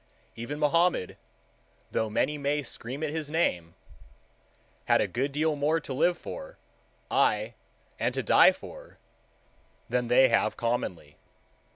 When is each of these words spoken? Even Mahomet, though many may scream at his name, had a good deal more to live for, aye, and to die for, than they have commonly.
Even 0.35 0.57
Mahomet, 0.57 1.15
though 1.91 2.09
many 2.09 2.35
may 2.35 2.63
scream 2.63 3.03
at 3.03 3.11
his 3.11 3.29
name, 3.29 3.75
had 4.85 4.99
a 4.99 5.07
good 5.07 5.31
deal 5.31 5.55
more 5.55 5.79
to 5.79 5.93
live 5.93 6.17
for, 6.17 6.57
aye, 7.11 7.53
and 7.99 8.11
to 8.15 8.23
die 8.23 8.51
for, 8.51 8.97
than 9.89 10.07
they 10.07 10.29
have 10.29 10.57
commonly. 10.57 11.17